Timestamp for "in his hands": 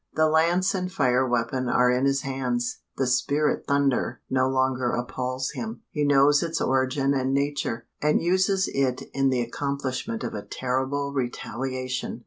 1.91-2.79